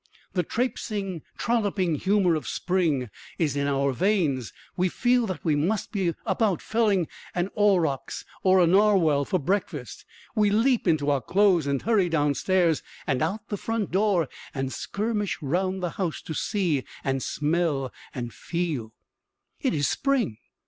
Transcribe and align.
The 0.33 0.41
traipsing, 0.41 1.21
trolloping 1.37 1.93
humor 1.93 2.33
of 2.33 2.47
spring 2.47 3.11
is 3.37 3.55
in 3.55 3.67
our 3.67 3.91
veins; 3.91 4.51
we 4.75 4.89
feel 4.89 5.27
that 5.27 5.45
we 5.45 5.55
must 5.55 5.91
be 5.91 6.15
about 6.25 6.59
felling 6.59 7.07
an 7.35 7.51
aurochs 7.53 8.25
or 8.41 8.59
a 8.59 8.65
narwhal 8.65 9.25
for 9.25 9.37
breakfast. 9.37 10.03
We 10.35 10.49
leap 10.49 10.87
into 10.87 11.11
our 11.11 11.21
clothes 11.21 11.67
and 11.67 11.83
hurry 11.83 12.09
downstairs 12.09 12.81
and 13.05 13.21
out 13.21 13.41
of 13.41 13.49
the 13.49 13.57
front 13.57 13.91
door 13.91 14.27
and 14.55 14.73
skirmish 14.73 15.37
round 15.39 15.83
the 15.83 15.91
house 15.91 16.23
to 16.23 16.33
see 16.33 16.83
and 17.03 17.21
smell 17.21 17.93
and 18.11 18.33
feel. 18.33 18.93
It 19.59 19.75
is 19.75 19.87
spring. 19.87 20.39